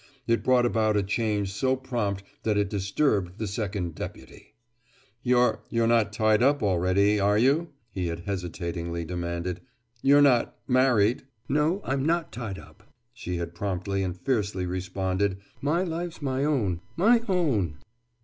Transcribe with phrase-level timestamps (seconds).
[0.25, 4.55] It brought about a change so prompt that it disturbed the Second Deputy.
[5.21, 9.61] "You're—you're not tied up already, are you?" he had hesitatingly demanded.
[10.01, 15.37] "You're not married?" "No, I'm not tied up!" she had promptly and fiercely responded.
[15.61, 17.77] "My life's my own—my own!"